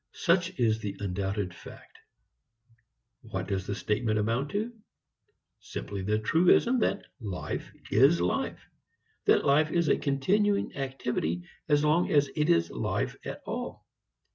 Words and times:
Such 0.15 0.59
is 0.59 0.79
the 0.79 0.97
undoubted 0.99 1.53
fact. 1.53 1.99
What 3.21 3.45
does 3.47 3.67
the 3.67 3.75
statement 3.75 4.17
amount 4.17 4.49
to? 4.49 4.73
Simply 5.59 6.01
the 6.01 6.17
truism 6.17 6.79
that 6.79 7.05
life 7.19 7.71
is 7.91 8.19
life, 8.19 8.67
that 9.25 9.45
life 9.45 9.69
is 9.69 9.89
a 9.89 9.97
continuing 9.97 10.75
activity 10.75 11.43
as 11.69 11.83
long 11.83 12.09
as 12.09 12.31
it 12.35 12.49
is 12.49 12.71
life 12.71 13.15
at 13.25 13.43
all. 13.45 13.85